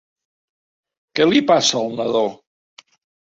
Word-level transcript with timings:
Què 1.19 1.27
li 1.27 1.43
passa 1.53 1.77
al 1.81 1.93
nadó? 1.99 2.25